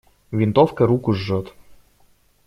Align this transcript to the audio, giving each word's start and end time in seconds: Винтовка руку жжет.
Винтовка 0.31 0.87
руку 0.87 1.13
жжет. 1.13 1.53